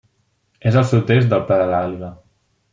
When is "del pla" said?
1.35-1.61